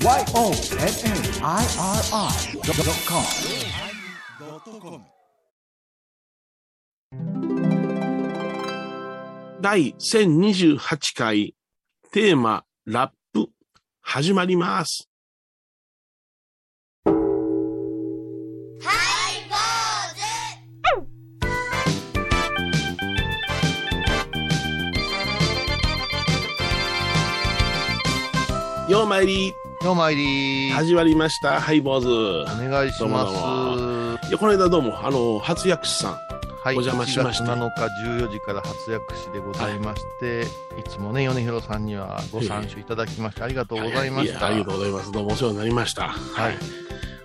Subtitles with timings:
[0.00, 0.28] YONNIRI.com
[9.60, 11.56] 第1028回
[12.12, 13.50] テーマラップ
[14.00, 15.08] 始まります。
[28.88, 29.52] ようまいり
[29.84, 31.60] ようまいり始まりました。
[31.60, 32.08] ハイボーズ。
[32.08, 33.32] お願いします。
[33.32, 36.12] もいや、この間どうも、あの、初薬師さん。
[36.64, 44.46] はい、お邪魔しまして1月7日14時から初薬師でございまして、い、つもね、米広さんにはご参集いただきまして、ありがとうございました。
[44.46, 45.12] ありがとうございます。
[45.12, 46.08] どうもお世話になりました。
[46.08, 46.58] はい。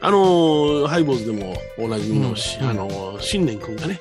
[0.01, 3.99] あの、ハイボーズでもおなじみのし、うんあの、新年くんがね、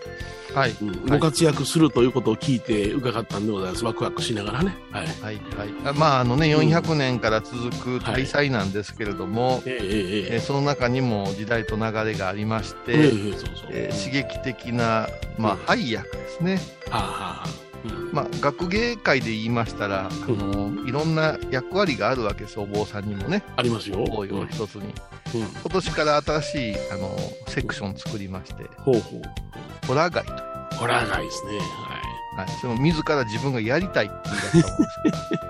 [0.54, 0.76] はい。
[0.80, 3.84] うんはいご活躍するということを聞いて伺ったんでございます。
[3.84, 4.76] ワクワクしながらね。
[4.90, 5.06] はい。
[5.06, 5.16] はい。
[5.22, 5.38] はい。
[5.84, 13.68] あまあ、あのね、400年から続く大祭なんですけれども、えええーその中にも時代と流れがありまして、ええええそうそう。
[13.70, 15.08] えー刺激的な、
[15.38, 16.60] まあ、配役ですね。
[16.90, 17.06] はあ、は
[17.44, 17.46] あ、
[17.84, 24.04] うんまあ、学芸会で言いましたら、あのいろんな役割があるわけです、お坊さんにもね、ありますよ。
[24.50, 24.92] 一つに。
[25.34, 27.16] うん今年から新しいあの
[27.48, 29.86] セクション作りまして、ほうほう。
[29.86, 30.38] ホラー街という、
[30.78, 31.58] ホラー街ですね。
[31.58, 31.64] は
[31.98, 32.12] い。
[32.34, 35.42] はい、それも自ら自分がやりたいって言い出したもんですけど、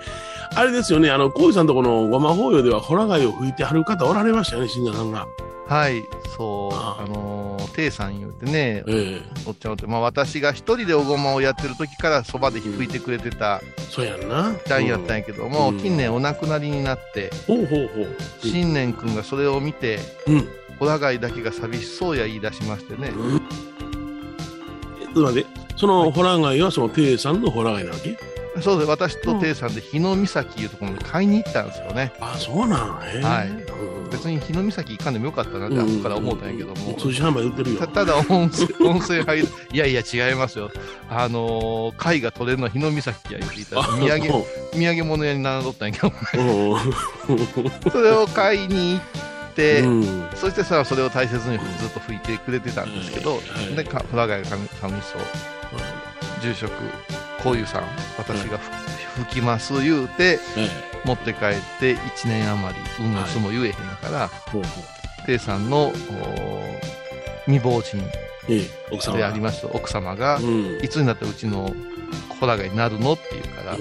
[0.61, 5.27] あれですよね、あの、コイさんとこのごま法要ではホラー街を吹いてはる方おられましたよね、信者さんが。
[5.73, 6.05] はい、
[6.37, 14.51] そう、あああのー、テイさん言うてね、ええおっちゃんおって、まあ、私が一人でおごまをやってる時からそばで吹いてくれてたそうやんな。
[14.51, 18.17] みたいやったんやけども、うん近年お亡くなりになって、ほうほうほう。
[18.41, 20.49] 新年君がそれを見て、うん。
[20.79, 23.41] ホラー街だけが寂しそうや言い出しましてね、うん。
[25.01, 28.32] えっと待って、そのホラー街はそのテイさんのホラー街なわけ？
[28.61, 32.13] そうで私とテイさんで日の岬いうところに買いに行ったんですよね。
[32.21, 33.23] あ、そうなんへえ。
[33.23, 33.49] はい。
[33.49, 33.53] う
[34.09, 34.11] ん。
[34.11, 37.89] 別に日の岬行かんでもよかったなって後から思ったんやけども、通信販売売ってるよた。
[37.89, 40.71] ただ温泉温泉入るいやいや違いますよ
[41.09, 44.21] あのー貝が取れるのは日の岬や言っていたらあ土産
[44.75, 45.65] 土産物屋に並ん。
[45.65, 45.89] どったん。
[45.89, 47.91] やけどうん。
[47.91, 50.29] それを買いに行って、うん。
[50.35, 52.95] そしてさそれを大切にずっと拭いてくれてたん。
[52.95, 53.39] ですけど、は
[53.73, 55.19] いでかフラガイ神神荘
[56.43, 56.73] 住職
[57.43, 57.83] こういうさん
[58.19, 64.69] 私がふ拭きます言うてえ持って帰って1年余り運の巣も言えへんから、えほうほ
[65.23, 65.27] う。
[65.27, 65.93] テイさんのお
[67.47, 67.99] 未亡人
[69.13, 70.79] であります奥様が、うん。
[70.83, 71.75] いつになったらうちの
[72.41, 73.77] ホラガイになるのって言うから、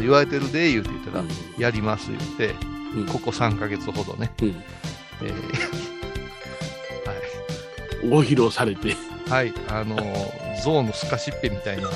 [0.00, 1.28] 言われてるで言うて言ったら、うん。
[1.58, 2.54] やります言って、
[2.94, 3.06] うん。
[3.06, 4.48] ここ3ヶ月ほどね、うん。
[5.22, 5.96] えー
[8.10, 8.94] ご披露されて、
[9.28, 11.88] はい、はい、あのー、象のスカシッペみたいな、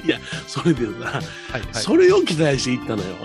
[0.00, 1.20] はい、それでさ、
[1.52, 3.16] はい、それを期待していったのよ。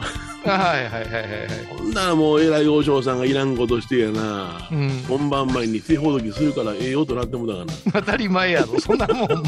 [0.46, 4.68] はい、はい、はい、はい、はい、ほんならもう偉い王将さんがいらんことしてやな。
[4.72, 7.74] うん、本番前に手ほどきするからええよとなってもだからな。
[7.94, 9.44] 当たり前やろ、そんなもん、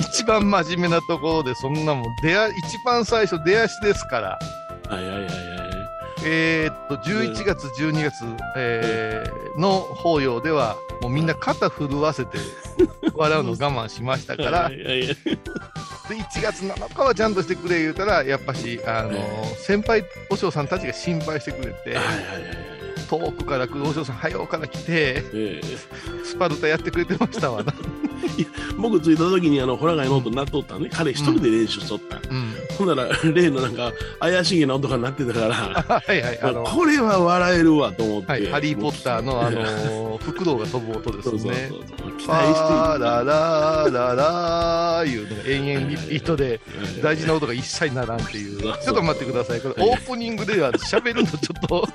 [0.00, 2.38] 一番真面目なところで、そんなもん、出一
[2.84, 4.38] 番最初、出足ですから。
[4.88, 5.30] はいはいはいはい。
[6.22, 8.14] えーっと、11月、12月、
[8.56, 12.38] えーの法要では、もうみんな肩震わせて
[13.14, 15.16] 笑うの我慢しましたから、はいはいはい
[16.10, 21.96] で1月7日はちゃんとしてくれ言うたら、やっぱし、あのえ先輩和尚さんたちが心配してくれて。
[23.08, 25.62] 遠くから来る和尚さん、早うから来て、ええ
[26.24, 27.72] スパルタやってくれてましたわな。
[28.76, 30.88] 僕着いた時にあのホラガイの音鳴っとったね。
[30.92, 32.16] 彼一人で練習しとった。
[32.16, 32.52] うん。
[32.78, 38.32] ほんなら 例のなんか怪しげな音が鳴ってたから、はいはい、これは笑えるわと思って。
[38.32, 41.70] はい、ハリー・ポッターの、あのー、フクロウが飛ぶ音ですそうそうそうね。
[42.18, 46.60] 期パ待してーララーララーいうのが延々リピートで
[47.02, 48.60] 大事な音が一切ならんっていう。
[48.60, 49.60] ちょっと待ってください。
[49.60, 51.88] これオープニングでは喋るのちょっと。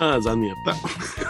[0.00, 1.23] ああ、残念やった。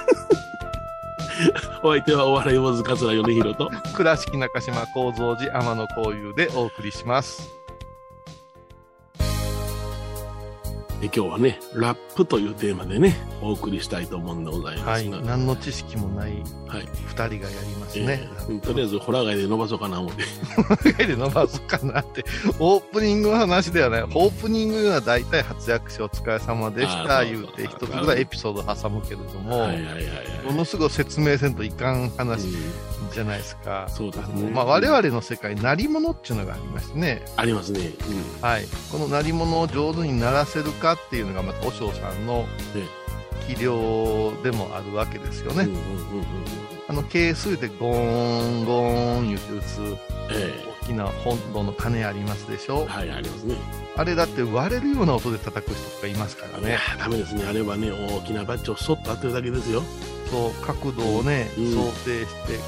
[1.86, 3.70] お相手はお笑い坊主桂米宏と。
[3.94, 7.63] 倉敷中島幸三寺天野幸雄でお送りします。
[11.14, 15.04] 今日はね、ラップというテーマでね、お送りしたいと思うんでございまはい。
[15.04, 15.20] すが。
[15.20, 16.32] 何の知識もない
[16.68, 16.88] はい。
[17.06, 18.28] 二人がやりますえね。
[18.48, 21.06] ーとりあえず、ホラー街で伸ばそうかな思って。
[21.06, 22.24] で伸ばすかなって。
[22.58, 24.02] オープニングの話ではない。
[24.02, 27.24] オープニングは大体活躍しお疲れ様でした。
[27.24, 30.04] 言うて一つぐらいエピソード挟むけれども、はいはいはいはい。
[30.46, 33.86] ものすごい説明せんといかん話うんじゃないですか。
[33.88, 37.24] そうですねまあ、我々の世界、鳴り物っていうのがありましてね。
[37.36, 37.80] ありますね。
[37.80, 38.42] うん。
[38.42, 38.64] はい。
[38.90, 42.46] この鳴り物を上手に鳴らせるかっていうのが、また、和尚さんの
[42.76, 42.86] え
[43.48, 45.68] 技量でもあるわけですよね。
[46.88, 49.96] あの、係数でゴーン、ゴーン言って打つ、
[50.30, 53.56] えきな本堂の鐘ありますでしょはい、ありますね。
[53.96, 57.44] あれだって割れるような音で叩く人とかいますからねダメですね。
[57.44, 59.82] あれはね、大きなバッジをそっと当てるだけですよ。
[60.34, 61.72] そう角度をね、うん。
[61.72, 62.58] 想定して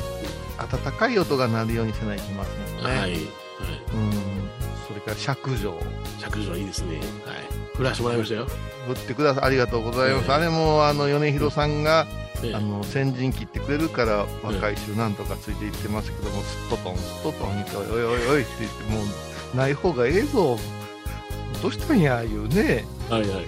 [0.59, 3.01] 温かい音が鳴るようにせないといけませんよね、はい。
[3.01, 3.13] はい。
[3.13, 3.29] うん。
[4.87, 5.75] それから尺状。
[6.21, 6.99] 尺状いいですね。
[6.99, 7.05] はい。
[7.77, 8.47] 振らしてもらいましたよ。
[8.87, 9.45] 振ってください。
[9.45, 10.35] ありがとうございます、ええ。
[10.35, 12.07] あれもあの米広さんが
[12.43, 12.55] ええ。
[12.55, 19.01] あの先陣切ってくれるから若い衆なんとかついていってますけども、すっととんすっととん言っておいおいおいおいって言っても
[19.55, 20.57] うない方がええぞ。
[21.63, 22.85] どうしたんやいうね。
[23.11, 23.31] はいはい。
[23.31, 23.47] はい。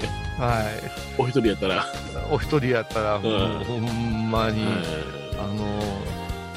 [1.19, 1.87] お一人やったら。
[2.31, 3.23] お一人やったらうん。
[3.65, 4.65] ほんまに、
[5.39, 5.79] あの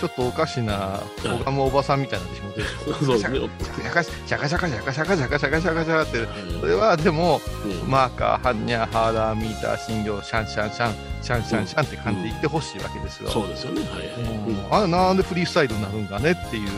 [0.02, 2.68] ちょっとおかしなうん小鴨おばさんみたいな私も出て
[3.06, 3.40] そうですね。
[3.78, 6.28] シャカシャカシャカシャカシャカシャカシャカシャカシャカって
[6.60, 13.82] それは、はでもうんマーカーハンニャハーダーミーター診療シャンシャンシャンシャンシャンシャンって感じで言ってほしいわけですよ、そうですよね。
[13.82, 14.08] はいはい。
[14.08, 16.70] うんあれなんでフリースタイルになるんかねっていう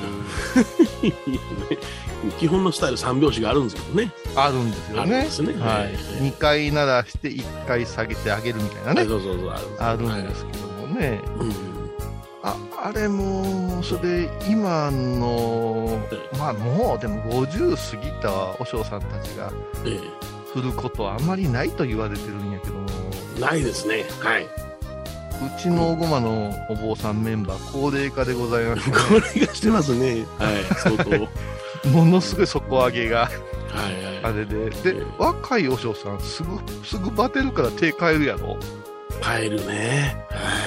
[2.23, 4.11] うん基本のスタイル三拍子があるんですけどね。
[4.35, 5.53] あるんですよねですね。
[5.53, 9.53] はい、2回鳴らして1回下げてあげるみたいなねそうそうそう。
[9.79, 11.51] あるんですけどもねうん。
[12.43, 15.99] ああれもそれ今の
[16.37, 18.29] まあもうでも50過ぎた
[18.59, 19.51] 和尚さんたちが
[19.85, 19.99] え
[20.53, 22.81] 振ることはあんまりないと言われてるんやけども
[23.37, 24.05] えないですね。
[24.19, 24.43] はい。
[24.43, 24.47] う
[25.61, 30.25] ちのおごまのお坊さんメンバー高齢化でございまして、ね、これがしてますね。
[30.37, 30.63] はい。
[30.77, 31.09] 相当。
[31.09, 31.15] は
[31.85, 33.23] いものすごい底上げが
[33.73, 34.35] あはい。
[34.37, 36.49] れでで若い和尚さんすぐ
[36.85, 38.57] すぐバテるから手変えるやろ？
[39.21, 40.17] パエルね。
[40.29, 40.62] はい。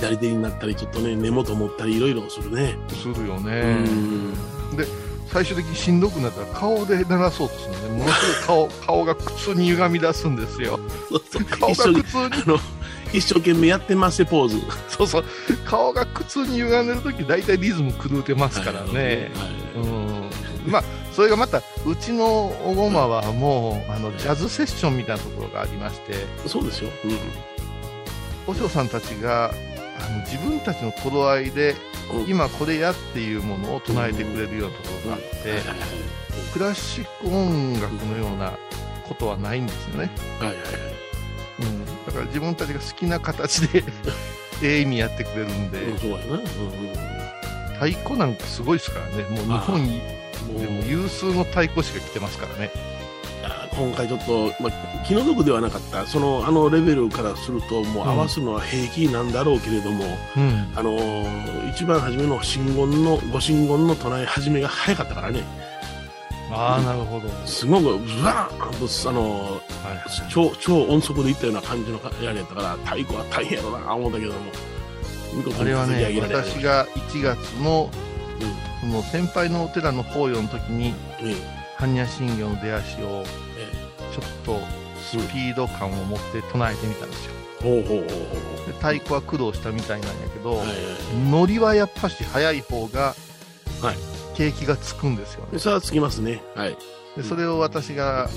[0.00, 2.76] 左手になったり、ちょっとね、根元持ったり、いろいろするね。
[2.88, 4.34] するようねん。
[5.26, 12.60] 最終的にしんどくなったら顔で鳴らそうとするのねものすごい顔 顔が苦痛に歪み出すんですよそうそう顔が苦痛に
[13.12, 14.60] 一生懸命やってますポーズ。
[14.88, 15.24] そうそう
[15.64, 20.30] 顔が苦痛に歪んでる時大体リズム狂うてますからね、はいうん
[20.66, 22.24] まあそれがまたうちの
[22.64, 26.14] おごまはもうあのジャズセッションみたいなところがありまして
[26.46, 26.90] そうですよ。
[27.04, 27.18] うん。
[28.46, 29.52] 和尚さんたちが
[30.00, 31.76] あの自分たちの頃合いで
[32.12, 32.30] うん。
[32.30, 35.62] 今これやっていうものを唱えてくれるようなところがあって、
[36.52, 38.58] クラシック音楽のような
[39.08, 40.64] ことはないんですよね、はいはいはい。
[41.60, 43.84] うん、だから自分たちが好きな形で
[44.62, 46.22] ええ意味やってくれるんで、うんそうやな。
[46.34, 46.42] うん
[47.80, 49.22] 太鼓なんかすごいですからね。
[49.30, 50.20] もう日本。
[50.58, 52.70] でも有数の太鼓しか来てますからね
[53.80, 56.06] 今回ちょっと、まあ、気の毒ではなかった。
[56.06, 60.04] その、あのレベルからすると、もう合わすのは平気なんだろうけれども、
[60.36, 60.72] うん。
[60.76, 65.42] あのー一番初めの真言の、ご真言の唱え始めが早かったからね。
[66.52, 74.38] ああなるほど、はいすごく、ブワーンと、あのー超、超音速でいったような感じのやりやったから、太鼓は大変やろな、思ったけども。
[75.60, 77.88] あれはね私が1月の
[78.80, 80.92] その先輩のお寺の法要の時に
[81.22, 81.34] うん、え
[81.80, 83.49] 般若心経の出足をえ
[84.12, 84.58] ちょっと
[85.00, 87.32] スピード感を持って唱えてみたんですよ。
[87.62, 90.76] ほうほうほうほうで太鼓は苦労したみたいなんやけど、はいはい
[91.30, 93.14] ノリはやっぱし速い方が
[93.82, 93.96] はい。
[94.36, 95.52] 景気がつくんですよね。
[95.52, 96.42] で、それはつきますね。
[96.54, 96.76] はい。
[97.16, 98.30] でそれを私が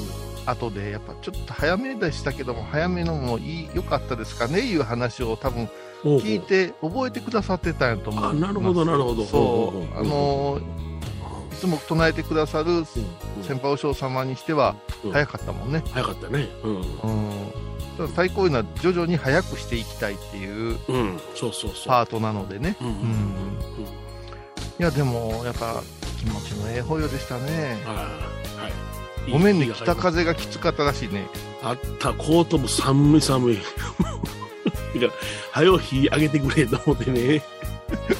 [0.46, 5.70] 後でやっぱちょっと早めでしたけども早めのもいい良かったですかねいう話を多分
[6.04, 9.24] 聞いて覚えてくださってたんやと思うあなるほどなるほど。
[9.26, 10.60] そほうあの
[10.93, 10.93] い
[11.64, 12.84] つも唱えてくださる
[13.42, 14.76] 先輩お嬢様にしては
[15.12, 16.50] 早かったもんね、早かったね。
[16.64, 16.76] うん。
[16.76, 16.84] うん、
[17.98, 20.78] ただ太鼓いうのは徐々に早くしていきたいっていう。
[21.36, 21.88] そうそうそう。
[21.88, 22.88] パートなのでね、うん。
[24.80, 25.82] いやでもやっぱ
[26.20, 28.10] 気持ちのええ保養でしたねは
[29.28, 29.32] い。
[29.32, 31.28] ごめんね北風がきつかったらしいね
[31.62, 33.58] あった、コートも寒い寒い。
[33.58, 35.12] だから、
[35.54, 37.42] 早う火上げてくれと思ってね。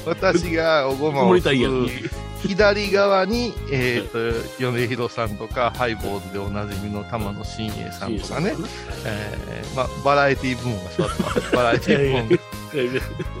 [0.06, 1.86] 私がおごまを守りたいやん。
[2.46, 8.54] 左側に、えー、と米広さんとかハイボーズでおなじみの玉野真栄さんとかね、
[9.04, 11.50] えーまあ、バラエティ部門が座ってます。
[11.56, 12.38] バラエティ部門。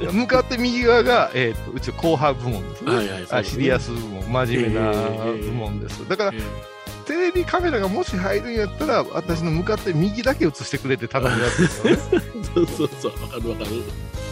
[0.06, 3.26] が向かって右側が、えー、とうち後派部門ですね、はいはい。
[3.30, 6.08] あシリアス部門真面目な部門です。
[6.08, 12.02] だからえテレビカメラがもし入るんやったら私の向かって右だけ映してくれって頼むやつですよね。
[12.12, 12.20] え
[12.54, 13.22] そうそうそう。
[13.22, 13.70] わかるわかる。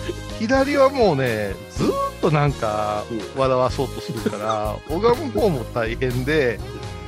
[0.38, 1.90] 左はもうねずーっ
[2.20, 6.58] となんかうん笑わそうとするから 拝む方も大変で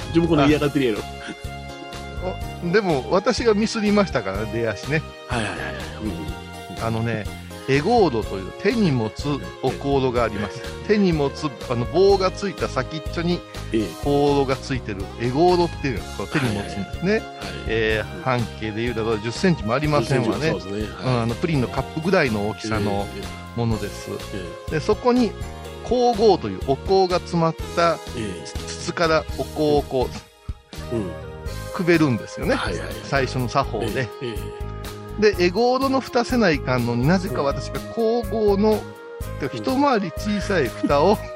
[0.08, 1.00] 自分この嫌がってるやろ。
[2.72, 5.74] でも私がミスりましたからね出足ねはいはいはいはい。
[6.82, 7.24] あのね
[7.68, 9.26] エゴードという手に持つ
[9.62, 10.60] お香炉があります。
[10.86, 13.40] 手に持つあの棒がついた先っちょに
[13.72, 13.86] ええ。
[14.02, 17.22] 香炉がついてるエゴードっていうのを手に持つんですね、はい。
[17.68, 20.52] えー半径でいうと1 0センチもありませんわね。
[20.52, 20.58] ね。
[20.58, 24.10] うんあのプリンのカップぐらいの大きさのえものです。
[24.10, 24.14] え
[24.68, 24.70] え。
[24.72, 25.30] でそこに
[25.84, 30.16] 香香合というお香が詰まったえ筒からお香をこう
[30.92, 31.10] えうん。
[31.74, 32.94] くべるんですよね、はいはいはい。
[33.02, 34.08] 最初の作法で。
[34.22, 34.34] え
[35.18, 38.82] で、エゴードの蓋せないかんのになぜか私が香合の、
[39.40, 41.18] てか一回り小さい蓋を、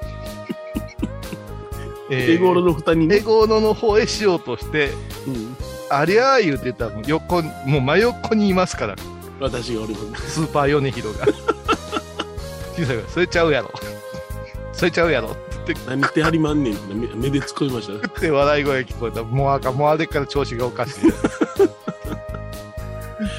[2.11, 3.05] えエゴールの蓋に？
[3.05, 3.21] エね。
[3.21, 4.93] ゴードの方へしようとして、
[5.27, 5.57] うん。
[5.91, 8.97] ありゃー言うてたら横に、もう真横にいますから、
[9.41, 10.31] 私がおります。
[10.31, 11.27] スーパーヨネヒロが。
[12.77, 13.71] 小さいから、それちゃうやろ。
[14.73, 15.35] それちゃうやろっ
[15.67, 17.99] て何してはりまんねんって目目で突っ込みましたね。
[18.03, 19.23] 言って笑い声聞こえた。
[19.23, 20.95] もうあかん、もうあれから調子がおかしい。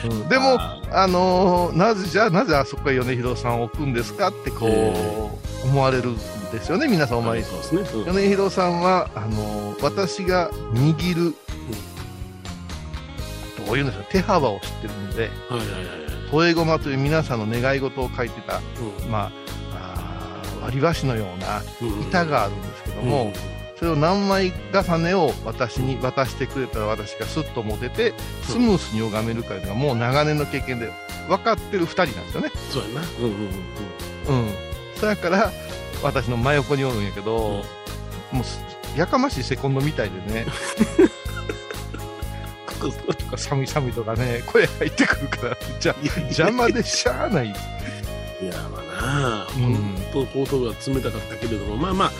[0.05, 0.27] うん。
[0.29, 5.31] でも、ああのーなぜ、じゃあなぜあそこへ米広さんを置くんですかってこう、え
[5.65, 6.15] 思われるん
[6.51, 7.39] ですよね、皆さんおー、前。
[7.41, 7.45] ね。
[7.93, 11.35] うん米広さんは、あのー私が握る、
[13.65, 16.29] どういうんでしょう、手幅を知ってるんで、はいはいはいはい。
[16.31, 19.11] 添え駒という皆さんの願い事を書いてた、うん。
[19.11, 19.31] ま
[19.73, 22.01] あ、割り箸のようなうん。
[22.01, 23.31] 板があるんですけども、
[23.79, 30.91] それを何枚重ねを私に渡してくれたら私がスッと持てて、スムースに拝めるかいうのがもう長年の経験で
[31.29, 32.51] 分かってる2人なんですよね。
[32.69, 33.01] そうやな。
[33.19, 34.55] うんうんうんうん。
[34.95, 35.49] そやから、
[36.03, 37.63] 私の真横におるんやけど、
[38.33, 38.59] もうす、
[38.97, 40.45] やかましいセコンドみたいでね、
[42.79, 47.47] とか寒い寒いとかね、声入ってくるから、じゃ邪魔でしゃあない。
[47.47, 47.49] い
[48.45, 49.73] や、まあなあ、うん
[50.13, 52.11] 本当、後頭部が冷たかったけれども、まあまあ、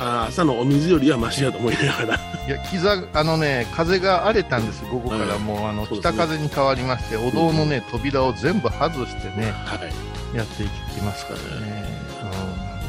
[0.00, 2.20] あー朝のお水よりはマシやと思いながら。
[2.46, 9.76] いや、膝、あのね、風が荒れたんです、午後からもう、あの、ね北風に変わりまして、お堂のね、扉を全部外してね、は
[10.32, 10.36] い。
[10.36, 11.84] やっていきますからね。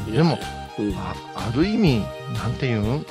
[0.06, 0.38] うん、でも、、
[0.78, 0.94] うん。
[0.96, 2.80] あある意味、なんていう？
[2.80, 3.02] んうん。
[3.02, 3.06] ど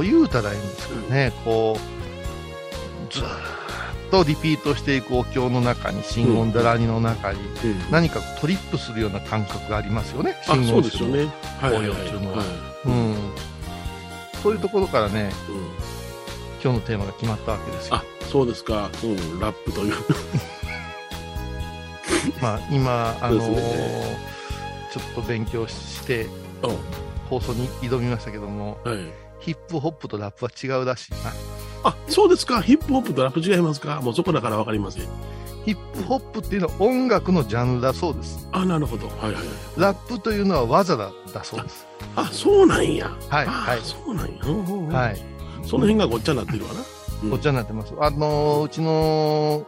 [0.00, 0.56] う言うたらい？
[0.56, 1.78] いんですかね、こ
[3.10, 3.28] う、ずーっ
[4.12, 11.32] とリピートしていくお経の中に、真言だらにの中に、うん何かトリップするような感覚がありますよね、あ、真言そうですよね。
[11.58, 11.96] はいはいはい。
[11.96, 12.44] 紅葉っていうのは。
[14.42, 15.92] そういうところからね、うん
[16.62, 17.96] 今日のテーマが決まったわけですよ。
[17.96, 18.88] あ、そうですか。
[19.02, 19.94] うん、ラップという。
[22.40, 23.62] まあ、今、あのーそうで
[24.92, 26.30] すちょっと勉強して、うん
[27.30, 28.98] 放送に挑みましたけども、はい。
[29.40, 31.32] ヒップホップとラップは違うらしいな。
[31.84, 32.62] あ、そうですか。
[32.62, 34.00] ヒップホップとラップ違いますか？
[34.00, 35.02] もうそこだからわかりません。
[35.64, 38.48] ヒップホップっていうのは音楽のジャンルだそうです。
[38.52, 39.06] あ、なるほど。
[39.08, 39.44] はいはいはい。
[39.76, 41.86] ラップというのは技だだそうです。
[42.16, 43.08] あ、そうなんや。
[43.28, 43.80] はい、あはい。
[43.82, 44.44] そうなんや。
[44.98, 45.16] はい。
[45.64, 46.80] その辺がごっちゃになってるわな。
[46.80, 46.82] う
[47.28, 47.94] んこっちになってます。
[48.00, 49.64] あのーうちの、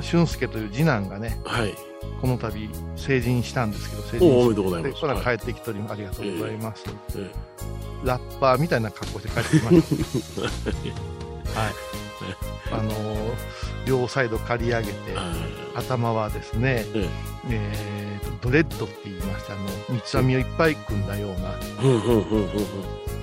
[0.00, 1.72] 俊介という次男がね、はい。
[2.20, 5.00] この度成人したんですけど、成人して、でとうございます。
[5.00, 5.92] これは帰はいってきております。
[5.92, 6.84] ありがとうございます。
[7.16, 7.30] え
[8.04, 10.42] ラッパーみたいな格好して帰ってきました。
[11.60, 12.07] はい。
[12.72, 13.34] あのー
[13.86, 14.94] 両サイド刈り上げて
[15.74, 17.08] 頭はですね、え
[17.48, 18.20] え。
[18.22, 21.54] ーとドレッドって言いまして、あの、三つ編みをいっぱい組んだような、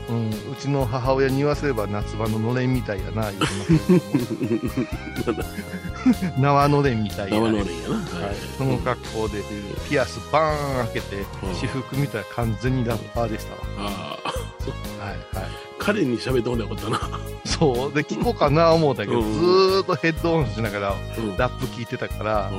[0.08, 3.46] うんうちの母親に言わせれば夏場ののれんみたいやな、言って
[6.42, 7.40] 縄のれんみたいや。
[7.40, 7.96] 生ねのれんやな。
[7.96, 8.36] は、はい。
[8.58, 9.44] その格好で、
[9.90, 11.54] ピアスバーン開けて、うん。
[11.56, 13.90] 私服見たら完全にラッパーでしたわ。
[13.90, 15.65] はい、はい。
[15.86, 17.00] 彼に喋ってもらよかったな。
[17.46, 17.94] そう。
[17.94, 22.51] で、聞こうかな思うたけど、うんずーっとヘッドオンしながらうんラップ聞いてたから、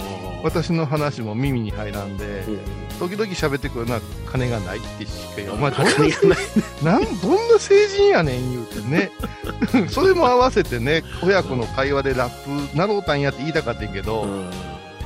[0.44, 2.60] 私の話も耳に入らんで、うん
[2.98, 6.38] 時々喋ってくるのは金がないってしか言うお前どんな金がない。
[6.82, 9.10] なんどんな成人やねん言うてね。
[9.90, 14.50] それも合わせてね、親子の会話でラップなろうたんやって言いたかったんやけど、うん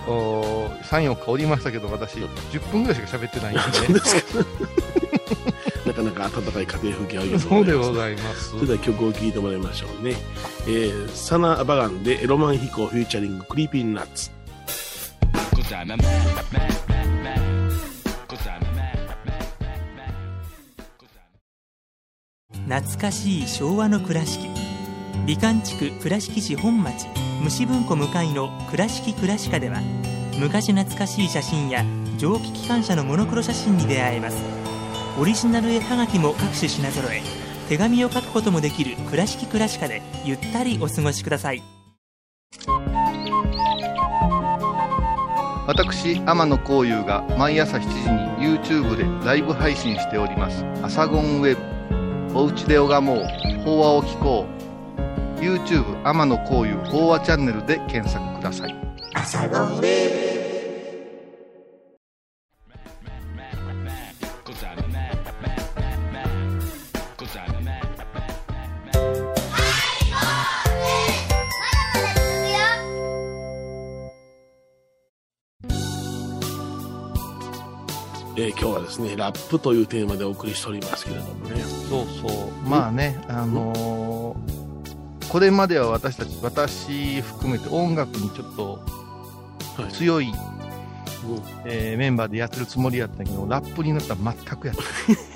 [0.07, 3.95] お3、4日おりましたけど、私、10分ぐらいしか喋ってないんそうでね。
[3.95, 4.45] ですか。
[5.87, 7.93] なかなか温かい家庭風景あるよそうでご。
[7.93, 8.61] ざいますそ。
[8.61, 10.15] れでは曲を聴いてもらいましょうね。
[10.67, 14.31] えー、サナ・バガンでロマン飛行フューチャリングクリーピーナッツ。
[22.69, 24.49] 懐かしい昭和の倉敷
[25.27, 27.07] 美観地区倉敷市本町
[27.43, 29.81] 虫文庫向かいの「倉敷倉歯科」では
[30.39, 31.85] 昔懐かしい写真や
[32.17, 34.60] 蒸気機関車のモノクロ写真に出会えます
[35.21, 37.21] オリジナル絵はがきも各種品揃え
[37.69, 41.63] 手紙を書くこともできる「倉敷倉歯科」でゆったりお過ごしください
[45.67, 50.65] 私、天野幸雄が毎朝7時に YouTube でライブ配信しております。
[50.83, 51.57] アサゴンウェ
[52.33, 52.39] ブ。
[52.39, 53.25] おうちで拝もう。
[53.63, 54.47] 法話を聞こ
[55.39, 55.41] う。
[55.41, 58.75] YouTube 天野幸雄法話チャンネルで検索ください。
[59.15, 60.30] Cause
[78.41, 81.63] ええー今日はですね、ラップというテーマでお送りしておりますけれどもね。
[81.89, 82.69] そうそう。
[82.69, 84.61] まあね、あのー
[85.31, 88.81] これまでは私たち、私含めて音楽にちょっと
[89.81, 90.35] はい強い、うん
[91.65, 95.30] えーメンバーでやってるつもりやったけど、ラップになったら全くやってない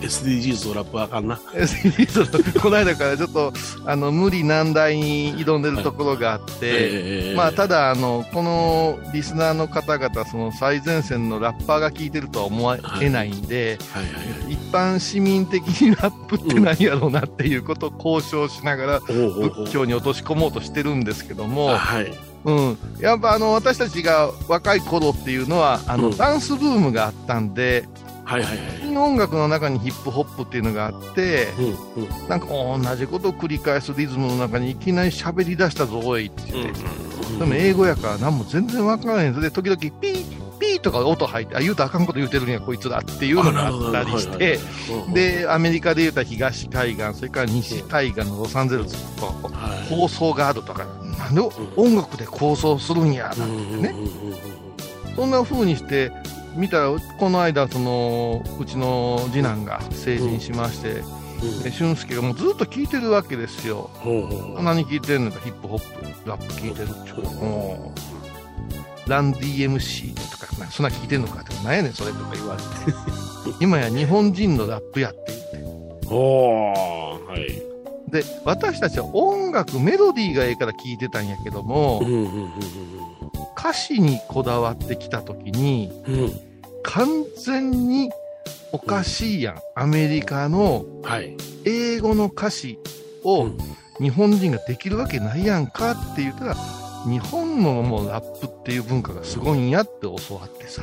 [0.00, 1.36] SDGs とラップはあかんな。
[1.36, 3.52] SDGs この間からちょっと
[3.84, 14.52] あの無理難題に挑んでるところがあって、えーまあ、ただあの、このリスナーの方々、その最前線のラッパーが聞いてるとは思えないんで、はいはいはい。
[14.52, 22.30] 一般市民的にラップって何やろうなっていうことを交渉しながら、仏教に落とし込もうとしてるんですけども、あはい。
[22.44, 27.84] うん、やっぱあの私たちが若い頃っていうのはあの、うんダンスブームがあったんで、
[28.30, 28.96] はいはいはい。
[28.96, 32.28] 音楽の中にヒップホップっていうのがあって、うんうん。
[32.28, 36.80] なんか同じことを繰り返すリズムの中にいきなり喋り出したぞおいって言って、
[37.40, 39.34] でも英語やから何も全然わからへん。
[39.34, 39.92] ぞで時々ピー
[40.60, 44.60] ピーとか音入ってあ言うとあかんこと言うてるんやこいつらっていうのがあったりして、
[45.12, 49.92] でアメリカで言うたら東海岸それから西海岸のロサンゼルスとはい。
[49.92, 50.84] 放送があるとか
[51.18, 51.40] なんで
[51.76, 55.16] 音楽で構想するんやなんてね、うんうんうん。
[55.16, 56.12] そんな風にして
[56.56, 61.02] 見たらこの間そのうちの次男が成人しまして、
[61.42, 61.62] うん。
[61.62, 63.90] で俊介がもうずっと聞いてるわけですよ。
[63.94, 64.62] ほうほうほう。
[64.62, 65.40] 何聞いてるのか？
[65.40, 66.88] ヒップホップラップ聞いてる？
[66.88, 67.94] っちゅうからも
[69.06, 72.68] うラン DMC とかなそんな聞いてんのかってなんやねんそれとか言われて。
[73.60, 75.56] 今や日本人のラップやって言って
[76.14, 77.70] はい。
[78.10, 82.50] で私たちは音楽メロディーがええから聞いてたんやけども、うんうんうん
[83.60, 86.32] 歌詞にこだわってきた時にうんうん。
[86.82, 87.08] 完
[87.44, 88.10] 全に
[88.72, 91.36] おかしいやんアメリカのはい。
[91.66, 92.78] 英語の歌詞
[93.22, 93.58] をうん
[94.00, 96.56] 日本人ができるわけないやんかって言ったら
[97.06, 100.80] 日本のもうラップっていう文化がすごいんやって教わってさ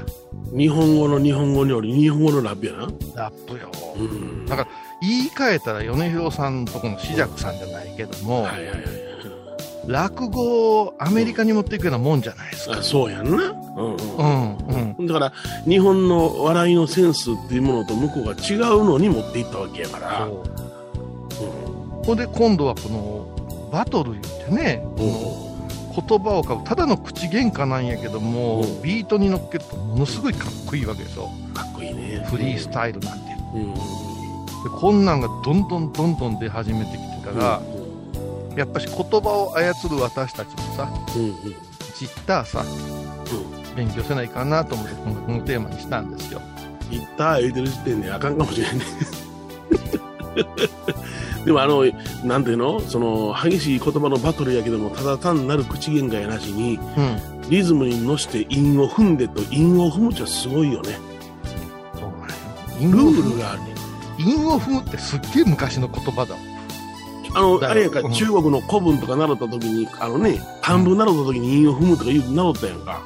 [0.55, 2.87] 日本語の日本語により日本語のラップやな。
[3.15, 4.69] ラップようんだから
[5.01, 9.06] 言い換えたら米広さんとこの紫尺さんじゃないけども、はいはいはい。
[9.87, 12.79] 落語をアメリカに持っていくようなもんじゃないですか。
[12.79, 13.53] あそうやんな。
[13.77, 14.57] うんうん。
[14.57, 15.07] うんうん。
[15.07, 15.33] だから
[15.65, 20.27] 日本の笑いのセンスっていうものと向こうが違うのに持っていったわけやから。
[20.27, 21.47] そう。
[21.47, 28.81] ここで今度はこのバトル言ってね、言葉を書くただの口喧嘩なんやけども、うん。
[28.81, 31.29] ビートに乗っけるとものすごいかっこいいわけでしょ。
[31.53, 32.25] かっこいいね。
[32.29, 33.73] フリースタイルなんてうん。
[33.73, 33.79] で
[34.75, 37.61] こんなんがどんどんどんどん出始めてきてから、
[38.57, 41.33] やっぱし言葉を操る私たちもさうんうん。
[41.95, 42.63] ジッターさ、
[43.75, 46.41] 勉強せないかなと思ってこのテーマにしたんですよ。
[46.91, 48.85] ギター言うてる時点であかんかもしれんね。
[51.45, 51.83] でもあの、
[52.23, 52.79] なんていうの？
[52.81, 57.49] その、激しい言葉のバトルやけども、ただ単なる口喧嘩やなしに、うん。
[57.49, 60.97] リズムに乗して韻を踏んでと韻を踏むっちゃすごいよね。
[62.81, 63.67] ルールがあるね。
[64.19, 66.35] 韻を踏むってすっげえ昔の言葉だ
[67.33, 68.11] あの、あれやんか、うん。
[68.13, 73.01] 中国の古文とか習った時に、あのね、漢文習った時に韻を踏むとか言う習ったやんか。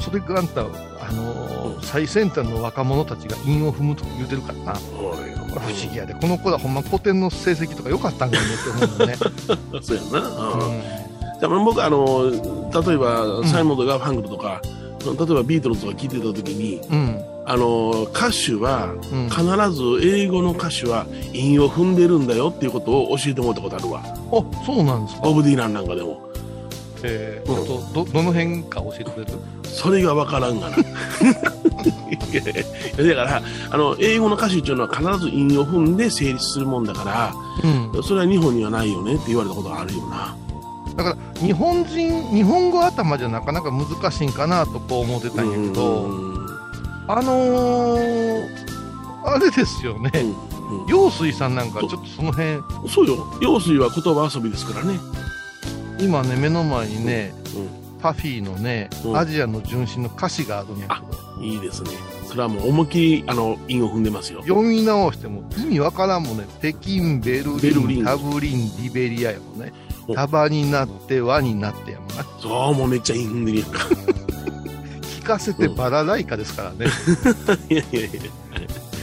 [0.00, 4.74] それがあんたあのー最先端の若者たちが韻を踏むとか言うてるからな。
[4.74, 6.14] 不思議やで。
[6.14, 9.16] この子らほんま古典の成績とか良かったんかねって思うのね、
[9.82, 10.28] そうやな。
[10.28, 10.76] うん。
[10.76, 10.82] うん
[11.42, 13.44] だから僕あの例えばん。
[13.44, 14.60] サイモンド・ガーファンクルとか、
[15.04, 17.20] 例えばビートルズとか聞いてた時にうん
[17.52, 19.28] あの歌手はうん。
[19.28, 24.00] 必ず英語の歌手は韻を踏んでるんだよっていうことを教えてもらったことあるわ。
[24.04, 25.22] あそうなんですか。
[25.22, 26.30] ボブ・ディランなんかでも。
[27.04, 29.32] えー、ちょっとどどの辺か教えてくれる？
[29.64, 30.76] それがわからんがな。
[32.96, 37.34] だからあの英語の歌手っていうのは必ず韻を踏んで成立するもんだから
[37.94, 38.02] うん。
[38.02, 40.34] それは日本にはないよねって言われたことがあるよな。
[40.96, 46.31] だから日本人日本語頭じゃなかなか難しいんかなとこう思ってたんやけど、うん
[47.08, 48.48] あのー、
[49.24, 50.52] あれですよね、うん
[50.88, 52.60] 陽水さんなんかちょっとその辺。
[52.88, 53.26] そうよ。
[53.40, 54.98] 陽水は言葉遊びですからね。
[55.98, 57.34] 今ね目の前にね、
[57.98, 59.16] うパフィーのね、うん。
[59.16, 61.90] アジアの純真の歌詞があるんやけどいいですね。
[62.26, 64.40] それはもう思いっきり、あの、韻を踏んでますよ。
[64.42, 66.44] 読み直しても意味わからんもんね。
[66.60, 68.04] 北京ベルリンベルリン。
[68.04, 69.72] タブリンリベリアやもんね。
[70.08, 72.24] お束になって輪になってやもんな。
[72.40, 73.86] そう、もうめっちゃ韻踏んでるやんか。
[75.22, 76.86] 聞かせてバラライカですからね
[77.70, 78.10] いやいやいや。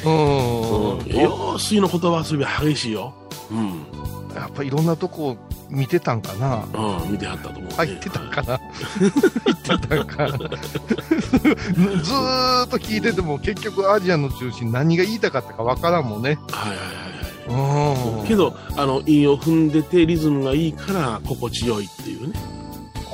[0.05, 1.07] うん、うん。
[1.07, 3.13] 用水の言葉遊びは激しいよ。
[3.49, 3.85] うん。
[4.35, 5.37] やっぱいろんなとこ
[5.69, 7.69] 見てたんかなうん、見てはったと思う、ね。
[7.75, 8.67] 入ってたんかな入
[9.53, 10.47] ってたんかなずー
[12.65, 16.91] っと聞いてても結局アジアの中心何が言いたかったかわからんもんねはいはいはいは
[18.15, 18.19] い。
[18.21, 22.39] うんけど、あの、韻を踏んでてリズムがいいから心地よいっていうね。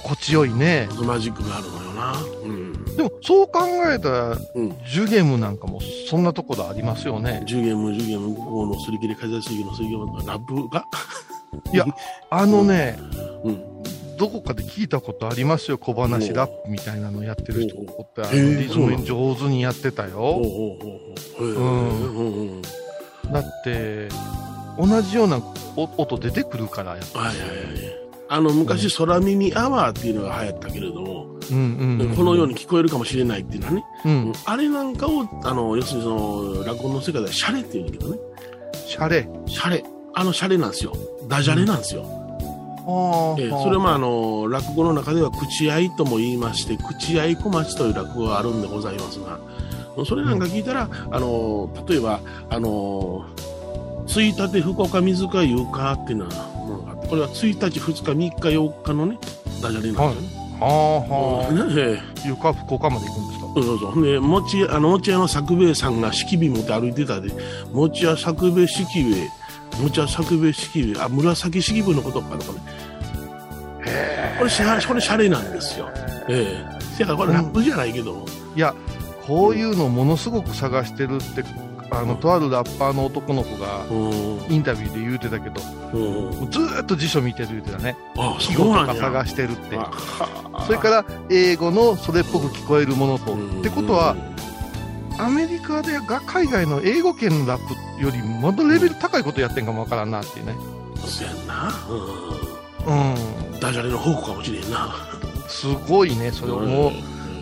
[0.05, 2.13] 心地よいねマジックがあるのよな。
[2.43, 2.54] うん。
[2.95, 4.69] でも、そう考えたら、うん。
[4.87, 5.79] ジュゲムなんかも
[6.09, 7.43] そんなところありますよね。
[7.45, 10.85] 10ゲーム、10ゲーム、このすり切り風水魚の水魚のラップが、
[11.73, 11.85] いや、
[12.29, 12.97] あのね、
[13.43, 13.75] うん。
[14.17, 20.41] どこかで聞いたことありますよ、小話ラップみたいなのやってる人おって、リズム上手にやってたよ。
[23.31, 23.39] だ。
[23.39, 24.07] って、
[24.77, 25.41] 同じような
[25.75, 28.04] お音出てくるから、やっぱはいはいはい。
[28.27, 38.19] あの、昔、空耳アワーっていうのが流行ったけれども、うんうんうん、このように聞こえるかもしれないっていうのはね、うん、あれなんかを、あの、要するにその、落語の世界ではシャレっていうんだけどね、
[38.87, 39.29] シャレ。
[39.45, 39.83] シャレ。
[40.13, 40.93] あのシャレなんですよ。
[41.27, 42.05] ダジャレなんですよ。
[42.87, 49.39] あええそれもあの、落語の中では口合いとも言いまして、口合い小町という落語があるんでございますが、
[50.05, 53.25] それなんか聞いたら、あの、例えば、あの、
[54.07, 56.54] ついたて福岡水かいうかっていうのは
[57.09, 59.17] これは1日、2日、3日、4日のね、
[59.61, 60.45] ダジャレなんですよね。
[60.59, 60.69] はあ
[61.13, 62.27] はうんええあ。
[62.27, 63.45] 床福岡まで行くんですか？
[63.55, 64.03] そうそうそう。
[64.05, 67.29] で、餅屋、あの、餅屋の作兵衛さんが式火持って歩いてたで、
[67.73, 69.29] 餅屋作兵衛式兵衛、
[69.81, 72.59] 餅屋作兵衛式兵衛、あ、紫式部のことかな、これ。
[73.79, 75.89] これこれシャレなんですよ。
[76.27, 78.73] ええせやからこれラップじゃないけど、いや、
[79.27, 81.43] こういうのものすごく探してるって、
[81.91, 83.93] あの、とあるラッパーの男の子がう
[84.49, 87.95] ん、インタビューで言うてたけど、ずーっと辞書見てる言うてたね。
[88.17, 89.01] あ、季語とかそうなんや。
[89.01, 89.79] 探してるって。
[90.65, 93.33] それから、英語のそれっぽく聞こえるものと。
[93.33, 94.15] うんってことは、、
[95.17, 100.55] アメリカでが海外の英語圏のラップよりもっとレベル高いことやってんかもわからんなっていうね。
[101.05, 101.71] そうやんな。
[101.87, 103.55] ううん。
[103.55, 103.59] ん。
[103.59, 104.93] ダジャレの宝庫かもしれんな。
[105.47, 106.91] すごいね、それをもう、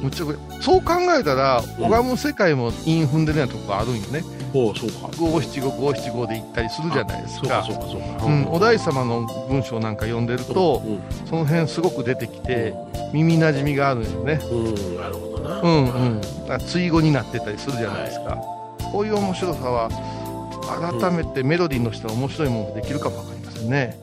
[0.03, 0.52] むちゃくちゃ。
[0.63, 4.23] そう考えたら、うん拝む世界も韻踏んでるようなとこあるんよね。
[4.54, 5.10] おうそうか。
[5.19, 7.63] 五七五五七五で行ったりするじゃないですか。
[7.67, 8.26] そうか、そうか、そうか。
[8.26, 12.73] うん、お大師様の文章なんか読んでると、うん、その辺すごく出てきて、
[13.12, 14.39] 耳なじみがあるんよね。
[14.49, 15.62] うん、うんなるほどな。
[15.62, 16.21] うんうん。
[16.21, 18.38] だから追語になってたりするじゃないですか。
[18.91, 19.89] こういう面白さは、
[21.02, 24.02] 改めてメロディーの人は面白いものができるかもわかりませんね。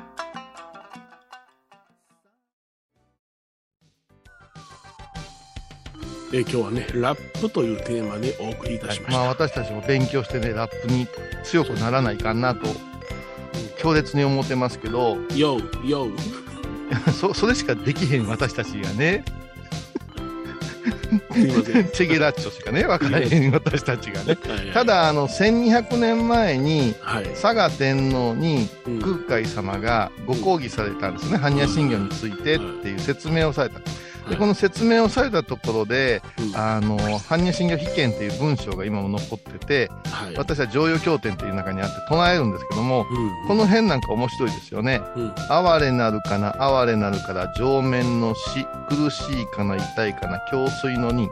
[6.33, 9.19] えー今日はね、ラップというテーマでお送りいたしました。
[9.19, 11.07] まあ私たちも勉強してね、ラップに
[11.43, 12.67] 強くならないかなと、
[13.77, 16.11] 強烈に思ってますけど、よう、よう。
[17.11, 19.25] そそれしかできへん私たちがね。
[21.93, 24.37] チェゲラッチョしかね、分からへん私たちがね。
[24.41, 27.25] はいはいた、だ、あの、1200年前に、はい。
[27.25, 33.81] 佐賀天皇にうん空海様がご講義されたんですね、般若心経についてっていう説明をされた。
[34.29, 40.35] で、この説明をされたところで、うんあの、般若心経秘見っていう文章が今も残ってて、はい。
[40.35, 45.01] 私は常用経典っていう中にあって唱えるんですけども、うん、この辺なんか面白いですよね。
[45.15, 51.29] うん、哀れなるかな、哀れなるから、上面の死、苦しいかな、痛いかな、胸水の人。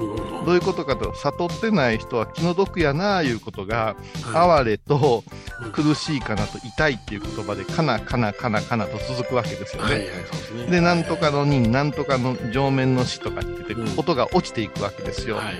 [0.00, 3.96] うんどういうことかと、悟ってない人は気の毒やな、いうことが、
[4.32, 5.24] は哀れと
[5.62, 10.66] うん苦しいかなと痛いっていう言葉で、かな、かな、かな、かなと続くわけですよい、はい、はいですね。
[10.66, 15.36] で、なんとかの人、なんとかの上面の死とかって言ってうん、音が落ちていくわけですよ。
[15.36, 15.54] はい、はい。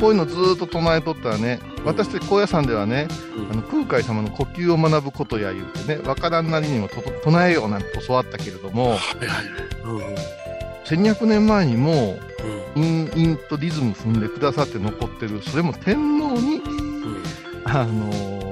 [0.00, 10.39] こういうのずーっと唱えとったらね、私たち高野山ではね、うんあの空海様の呼吸を学ぶことや言うてね、わからんなりにも唱えようなんて教わったけれども、はい、はい。
[10.90, 12.18] 1200年前にも、
[12.76, 12.82] うん。
[12.82, 17.22] 韻、韻とリズム踏んでくださって残ってる、それも天皇に、うん
[17.64, 18.50] あのー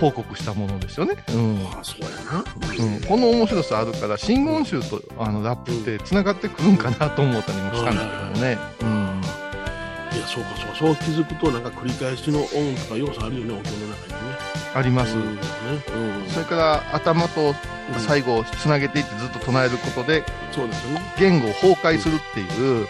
[0.00, 1.14] 報告したものですよね。
[1.28, 1.66] うん。
[1.78, 2.42] あ、そうやな。
[2.42, 8.58] うん、この面白さあるから、真言宗とあのラップって繋がってくるんかなと思ったりもしたんだけどね。
[8.80, 8.99] うん。
[10.20, 12.50] いや、そうか、そう、そう気づくと、なんか繰り返しの音
[12.82, 14.38] とか要素あるよね、お経の中にね。
[14.74, 15.16] あります。
[15.16, 15.40] うん、ね。
[16.22, 16.28] うん。
[16.28, 17.54] それから頭と
[17.98, 21.00] 最後をつなげていってずっと唱えることでそうですよね。
[21.18, 22.88] 言語を崩壊するっていうはい、はい、はい。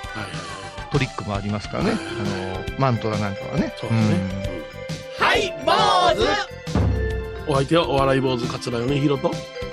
[0.91, 1.93] トリックもありますからね。
[1.93, 3.73] あの、マントラなんかはね。
[3.81, 4.17] そうですね。
[4.17, 5.73] んはい、坊
[6.21, 9.31] 主お相手はお笑い坊主桂米宏と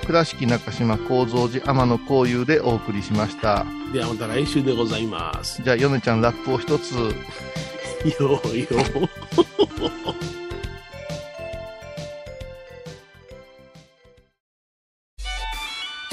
[0.08, 3.66] 倉敷中島幸三寺天野幸雄でお送りしました。
[3.92, 6.94] ではまた来週でございますじゃあ、ヨネちゃんラップを一つ。
[8.18, 8.74] ようよう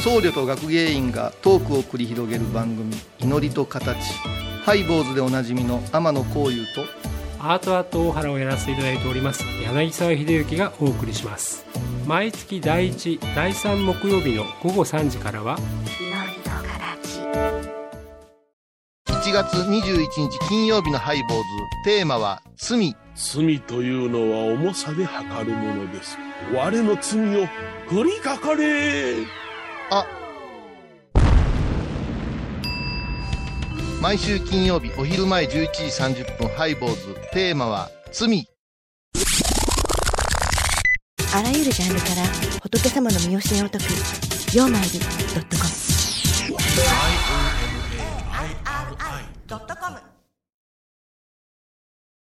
[0.04, 3.96] 僧侶と学芸員がトークを繰り広げる番組「祈りと形」
[4.66, 6.84] ハイボーズでおなじみの天野幸雄と
[7.40, 11.66] アートアート大原をやらせていただいております柳沢秀幸がお送りします
[12.06, 15.58] 毎月第1第3木曜日の午後3時からは
[19.08, 21.44] 1月21日金曜日のハイボーズ。
[21.84, 22.96] テーマは「罪。
[23.16, 26.16] 罪というのは重さで測るものです。
[26.54, 27.48] 我の罪を
[27.88, 29.16] 振りかかれ」
[29.90, 30.06] あ。
[34.00, 35.84] 毎週金曜日お昼前11時
[36.22, 37.16] 30分ハイボーズ。
[37.34, 38.48] テーマは「罪
[41.36, 42.24] あらゆるジャンルから
[42.62, 43.92] 仏様の身教えを解く
[44.56, 45.06] 「曜マイルド
[45.42, 45.70] ットコム」
[49.46, 50.15] ドットコム